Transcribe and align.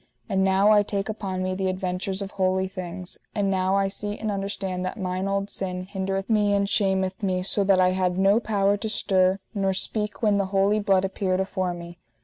And 0.27 0.43
now 0.43 0.71
I 0.71 0.81
take 0.81 1.09
upon 1.09 1.43
me 1.43 1.53
the 1.53 1.67
adventures 1.67 2.23
of 2.23 2.31
holy 2.31 2.67
things, 2.67 3.19
and 3.35 3.51
now 3.51 3.75
I 3.75 3.87
see 3.87 4.17
and 4.17 4.31
understand 4.31 4.83
that 4.83 4.97
mine 4.99 5.27
old 5.27 5.47
sin 5.51 5.83
hindereth 5.85 6.27
me 6.27 6.55
and 6.55 6.67
shameth 6.67 7.21
me, 7.21 7.43
so 7.43 7.63
that 7.65 7.79
I 7.79 7.89
had 7.89 8.17
no 8.17 8.39
power 8.39 8.77
to 8.77 8.89
stir 8.89 9.37
nor 9.53 9.73
speak 9.75 10.23
when 10.23 10.39
the 10.39 10.45
holy 10.47 10.79
blood 10.79 11.05
appeared 11.05 11.39
afore 11.39 11.75
me. 11.75 11.99